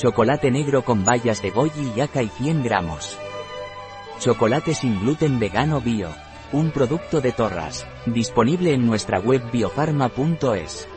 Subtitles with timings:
[0.00, 3.18] Chocolate negro con bayas de goji y aca y 100 gramos.
[4.18, 6.08] Chocolate sin gluten vegano bio.
[6.52, 7.86] Un producto de Torras.
[8.06, 10.88] Disponible en nuestra web biofarma.es.